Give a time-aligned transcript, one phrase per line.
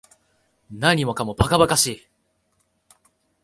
[0.71, 2.07] 何もかも馬鹿馬鹿しい